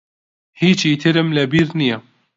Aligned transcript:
هیچی 0.61 0.91
ترم 1.01 1.27
لە 1.37 1.43
بیر 1.51 1.67
نییە. 1.79 1.97